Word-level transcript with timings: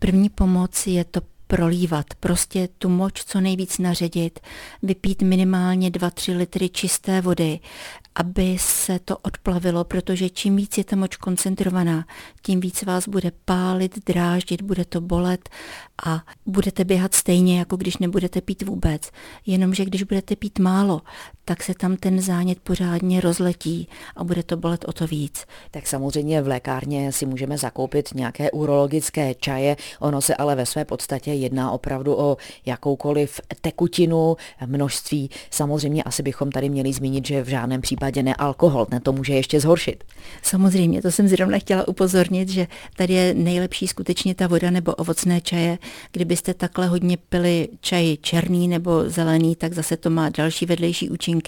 první 0.00 0.28
pomoc 0.28 0.86
je 0.86 1.04
to 1.04 1.20
prolívat, 1.46 2.06
prostě 2.20 2.68
tu 2.78 2.88
moč 2.88 3.24
co 3.24 3.40
nejvíc 3.40 3.78
naředit, 3.78 4.40
vypít 4.82 5.22
minimálně 5.22 5.90
2-3 5.90 6.36
litry 6.36 6.68
čisté 6.68 7.20
vody, 7.20 7.60
aby 8.14 8.56
se 8.60 8.98
to 8.98 9.18
odplavilo, 9.18 9.84
protože 9.84 10.30
čím 10.30 10.56
víc 10.56 10.78
je 10.78 10.84
ta 10.84 10.96
moč 10.96 11.16
koncentrovaná, 11.16 12.04
tím 12.42 12.60
víc 12.60 12.82
vás 12.82 13.08
bude 13.08 13.32
pálit, 13.44 14.04
dráždit, 14.06 14.62
bude 14.62 14.84
to 14.84 15.00
bolet 15.00 15.48
a 16.06 16.24
budete 16.46 16.84
běhat 16.84 17.14
stejně, 17.14 17.58
jako 17.58 17.76
když 17.76 17.98
nebudete 17.98 18.40
pít 18.40 18.62
vůbec. 18.62 19.10
Jenomže 19.46 19.84
když 19.84 20.02
budete 20.02 20.36
pít 20.36 20.58
málo, 20.58 21.00
tak 21.50 21.62
se 21.62 21.74
tam 21.74 21.96
ten 21.96 22.20
zánět 22.20 22.58
pořádně 22.60 23.20
rozletí 23.20 23.88
a 24.16 24.24
bude 24.24 24.42
to 24.42 24.56
bolet 24.56 24.84
o 24.88 24.92
to 24.92 25.06
víc. 25.06 25.44
Tak 25.70 25.86
samozřejmě 25.86 26.42
v 26.42 26.48
lékárně 26.48 27.12
si 27.12 27.26
můžeme 27.26 27.58
zakoupit 27.58 28.14
nějaké 28.14 28.50
urologické 28.50 29.34
čaje, 29.34 29.76
ono 30.00 30.20
se 30.20 30.34
ale 30.34 30.54
ve 30.54 30.66
své 30.66 30.84
podstatě 30.84 31.32
jedná 31.32 31.70
opravdu 31.70 32.18
o 32.18 32.36
jakoukoliv 32.66 33.40
tekutinu, 33.60 34.36
množství. 34.66 35.30
Samozřejmě 35.50 36.02
asi 36.02 36.22
bychom 36.22 36.52
tady 36.52 36.68
měli 36.68 36.92
zmínit, 36.92 37.26
že 37.26 37.42
v 37.42 37.48
žádném 37.48 37.80
případě 37.80 38.22
ne 38.22 38.34
alkohol, 38.34 38.86
ne 38.90 39.00
to 39.00 39.12
může 39.12 39.34
ještě 39.34 39.60
zhoršit. 39.60 40.04
Samozřejmě, 40.42 41.02
to 41.02 41.10
jsem 41.10 41.28
zrovna 41.28 41.58
chtěla 41.58 41.88
upozornit, 41.88 42.48
že 42.48 42.66
tady 42.96 43.14
je 43.14 43.34
nejlepší 43.34 43.86
skutečně 43.86 44.34
ta 44.34 44.46
voda 44.46 44.70
nebo 44.70 44.94
ovocné 44.94 45.40
čaje. 45.40 45.78
Kdybyste 46.12 46.54
takhle 46.54 46.86
hodně 46.86 47.16
pili 47.16 47.68
čaj 47.80 48.16
černý 48.20 48.68
nebo 48.68 49.04
zelený, 49.06 49.56
tak 49.56 49.72
zase 49.72 49.96
to 49.96 50.10
má 50.10 50.28
další 50.28 50.66
vedlejší 50.66 51.10
účinky. 51.10 51.39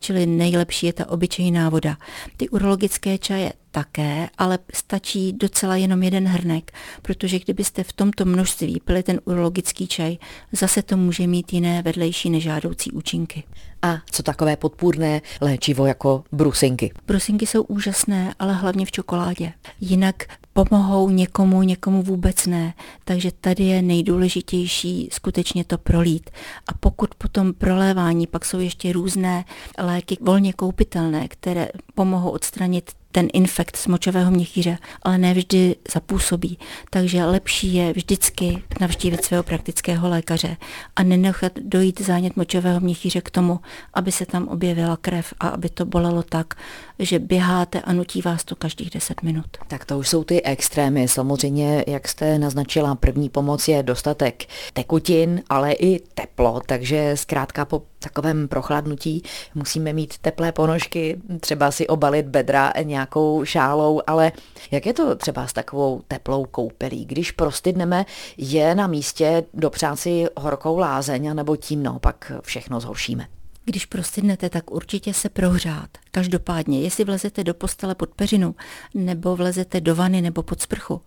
Čili 0.00 0.26
nejlepší 0.26 0.86
je 0.86 0.92
ta 0.92 1.08
obyčejná 1.08 1.68
voda. 1.68 1.96
Ty 2.36 2.48
urologické 2.48 3.18
čaje 3.18 3.52
také, 3.70 4.28
ale 4.38 4.58
stačí 4.74 5.32
docela 5.32 5.76
jenom 5.76 6.02
jeden 6.02 6.26
hrnek, 6.26 6.72
protože 7.02 7.38
kdybyste 7.38 7.84
v 7.84 7.92
tomto 7.92 8.24
množství 8.24 8.80
pili 8.84 9.02
ten 9.02 9.20
urologický 9.24 9.86
čaj, 9.86 10.16
zase 10.52 10.82
to 10.82 10.96
může 10.96 11.26
mít 11.26 11.52
jiné 11.52 11.82
vedlejší 11.82 12.30
nežádoucí 12.30 12.92
účinky. 12.92 13.42
A 13.82 13.98
co 14.10 14.22
takové 14.22 14.56
podpůrné 14.56 15.20
léčivo 15.40 15.86
jako 15.86 16.24
brusinky? 16.32 16.92
Brusinky 17.06 17.46
jsou 17.46 17.62
úžasné, 17.62 18.34
ale 18.38 18.54
hlavně 18.54 18.86
v 18.86 18.92
čokoládě. 18.92 19.52
Jinak 19.80 20.24
pomohou 20.64 21.10
někomu, 21.10 21.62
někomu 21.62 22.02
vůbec 22.02 22.46
ne. 22.46 22.74
Takže 23.04 23.30
tady 23.40 23.64
je 23.64 23.82
nejdůležitější 23.82 25.08
skutečně 25.12 25.64
to 25.64 25.78
prolít. 25.78 26.30
A 26.66 26.74
pokud 26.80 27.14
po 27.14 27.28
tom 27.28 27.52
prolévání 27.52 28.26
pak 28.26 28.44
jsou 28.44 28.58
ještě 28.58 28.92
různé 28.92 29.44
léky 29.78 30.16
volně 30.20 30.52
koupitelné, 30.52 31.28
které 31.28 31.68
pomohou 31.94 32.30
odstranit 32.30 32.90
ten 33.12 33.28
infekt 33.32 33.76
z 33.76 33.86
močového 33.86 34.30
měchýře, 34.30 34.78
ale 35.02 35.18
ne 35.18 35.34
vždy 35.34 35.76
zapůsobí. 35.92 36.58
Takže 36.90 37.24
lepší 37.24 37.74
je 37.74 37.92
vždycky 37.92 38.62
navštívit 38.80 39.24
svého 39.24 39.42
praktického 39.42 40.08
lékaře 40.08 40.56
a 40.96 41.02
nenechat 41.02 41.52
dojít 41.62 42.00
zánět 42.00 42.36
močového 42.36 42.80
měchýře 42.80 43.20
k 43.20 43.30
tomu, 43.30 43.60
aby 43.94 44.12
se 44.12 44.26
tam 44.26 44.48
objevila 44.48 44.96
krev 44.96 45.34
a 45.40 45.48
aby 45.48 45.68
to 45.68 45.84
bolelo 45.84 46.22
tak, 46.22 46.54
že 46.98 47.18
běháte 47.18 47.80
a 47.80 47.92
nutí 47.92 48.22
vás 48.22 48.44
to 48.44 48.56
každých 48.56 48.90
10 48.90 49.22
minut. 49.22 49.46
Tak 49.68 49.84
to 49.84 49.98
už 49.98 50.08
jsou 50.08 50.24
ty 50.24 50.42
extrémy. 50.42 51.08
Samozřejmě, 51.08 51.84
jak 51.86 52.08
jste 52.08 52.38
naznačila, 52.38 52.94
první 52.94 53.28
pomoc 53.28 53.68
je 53.68 53.82
dostatek 53.82 54.44
tekutin, 54.72 55.42
ale 55.48 55.72
i 55.72 56.00
teplo, 56.14 56.60
takže 56.66 57.12
zkrátka 57.16 57.64
po 57.64 57.82
takovém 57.98 58.48
prochladnutí 58.48 59.22
musíme 59.54 59.92
mít 59.92 60.18
teplé 60.18 60.52
ponožky, 60.52 61.20
třeba 61.40 61.70
si 61.70 61.86
obalit 61.86 62.26
bedra 62.26 62.72
nějakou 62.82 63.44
šálou, 63.44 64.00
ale 64.06 64.32
jak 64.70 64.86
je 64.86 64.94
to 64.94 65.16
třeba 65.16 65.46
s 65.46 65.52
takovou 65.52 66.02
teplou 66.08 66.44
koupelí? 66.44 67.04
Když 67.04 67.32
prostydneme, 67.32 68.06
je 68.36 68.74
na 68.74 68.86
místě 68.86 69.44
dopřát 69.54 69.96
si 69.96 70.26
horkou 70.36 70.78
lázeň, 70.78 71.34
nebo 71.34 71.56
tím 71.56 71.82
naopak 71.82 72.32
všechno 72.42 72.80
zhoršíme? 72.80 73.26
Když 73.64 73.86
prostydnete, 73.86 74.50
tak 74.50 74.70
určitě 74.70 75.14
se 75.14 75.28
prohřát. 75.28 75.88
Každopádně, 76.10 76.80
jestli 76.80 77.04
vlezete 77.04 77.44
do 77.44 77.54
postele 77.54 77.94
pod 77.94 78.08
peřinu, 78.08 78.54
nebo 78.94 79.36
vlezete 79.36 79.80
do 79.80 79.94
vany 79.94 80.22
nebo 80.22 80.42
pod 80.42 80.60
sprchu, 80.60 81.02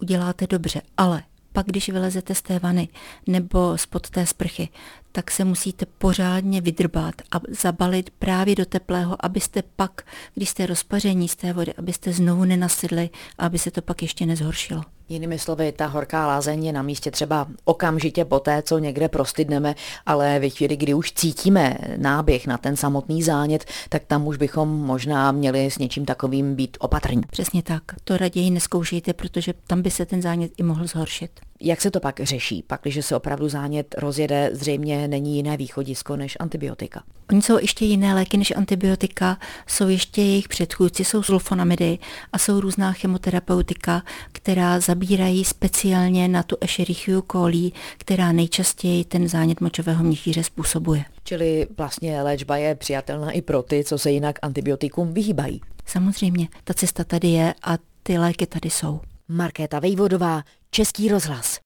uděláte 0.00 0.46
dobře, 0.46 0.82
ale 0.96 1.22
pak 1.54 1.66
když 1.66 1.88
vylezete 1.88 2.34
z 2.34 2.42
té 2.42 2.58
vany 2.58 2.88
nebo 3.26 3.78
spod 3.78 4.10
té 4.10 4.26
sprchy, 4.26 4.68
tak 5.12 5.30
se 5.30 5.44
musíte 5.44 5.86
pořádně 5.86 6.60
vydrbat 6.60 7.14
a 7.32 7.40
zabalit 7.48 8.10
právě 8.10 8.54
do 8.54 8.66
teplého, 8.66 9.24
abyste 9.24 9.62
pak, 9.76 10.02
když 10.34 10.48
jste 10.48 10.66
rozpaření 10.66 11.28
z 11.28 11.36
té 11.36 11.52
vody, 11.52 11.74
abyste 11.74 12.12
znovu 12.12 12.44
nenasedli 12.44 13.10
a 13.38 13.46
aby 13.46 13.58
se 13.58 13.70
to 13.70 13.82
pak 13.82 14.02
ještě 14.02 14.26
nezhoršilo. 14.26 14.93
Jinými 15.08 15.38
slovy, 15.38 15.72
ta 15.72 15.86
horká 15.86 16.26
lázeň 16.26 16.64
je 16.64 16.72
na 16.72 16.82
místě 16.82 17.10
třeba 17.10 17.46
okamžitě 17.64 18.24
po 18.24 18.40
té, 18.40 18.62
co 18.62 18.78
někde 18.78 19.08
prostydneme, 19.08 19.74
ale 20.06 20.38
ve 20.38 20.48
chvíli, 20.48 20.76
kdy 20.76 20.94
už 20.94 21.12
cítíme 21.12 21.76
náběh 21.96 22.46
na 22.46 22.58
ten 22.58 22.76
samotný 22.76 23.22
zánět, 23.22 23.64
tak 23.88 24.04
tam 24.04 24.26
už 24.26 24.36
bychom 24.36 24.68
možná 24.68 25.32
měli 25.32 25.70
s 25.70 25.78
něčím 25.78 26.04
takovým 26.04 26.54
být 26.54 26.76
opatrní. 26.80 27.22
Přesně 27.30 27.62
tak. 27.62 27.82
To 28.04 28.16
raději 28.16 28.50
neskoušejte, 28.50 29.12
protože 29.12 29.54
tam 29.66 29.82
by 29.82 29.90
se 29.90 30.06
ten 30.06 30.22
zánět 30.22 30.52
i 30.56 30.62
mohl 30.62 30.86
zhoršit. 30.86 31.30
Jak 31.60 31.80
se 31.80 31.90
to 31.90 32.00
pak 32.00 32.20
řeší? 32.20 32.64
Pak, 32.66 32.80
když 32.82 33.06
se 33.06 33.16
opravdu 33.16 33.48
zánět 33.48 33.94
rozjede, 33.98 34.50
zřejmě 34.52 35.08
není 35.08 35.36
jiné 35.36 35.56
východisko 35.56 36.16
než 36.16 36.36
antibiotika. 36.40 37.02
Oni 37.30 37.42
jsou 37.42 37.58
ještě 37.58 37.84
jiné 37.84 38.14
léky 38.14 38.36
než 38.36 38.52
antibiotika, 38.56 39.38
jsou 39.66 39.88
ještě 39.88 40.22
jejich 40.22 40.48
předchůdci, 40.48 41.04
jsou 41.04 41.22
sulfonamidy 41.22 41.98
a 42.32 42.38
jsou 42.38 42.60
různá 42.60 42.92
chemoterapeutika, 42.92 44.02
která 44.32 44.80
zabírají 44.80 45.44
speciálně 45.44 46.28
na 46.28 46.42
tu 46.42 46.56
Escherichia 46.60 47.22
coli, 47.32 47.72
která 47.98 48.32
nejčastěji 48.32 49.04
ten 49.04 49.28
zánět 49.28 49.60
močového 49.60 50.04
měchýře 50.04 50.44
způsobuje. 50.44 51.04
Čili 51.24 51.66
vlastně 51.76 52.22
léčba 52.22 52.56
je 52.56 52.74
přijatelná 52.74 53.30
i 53.30 53.42
pro 53.42 53.62
ty, 53.62 53.84
co 53.84 53.98
se 53.98 54.10
jinak 54.10 54.38
antibiotikum 54.42 55.14
vyhýbají. 55.14 55.60
Samozřejmě, 55.86 56.48
ta 56.64 56.74
cesta 56.74 57.04
tady 57.04 57.28
je 57.28 57.54
a 57.62 57.78
ty 58.02 58.18
léky 58.18 58.46
tady 58.46 58.70
jsou. 58.70 59.00
Markéta 59.28 59.80
Vejvodová, 59.80 60.42
Český 60.70 61.08
rozhlas. 61.08 61.53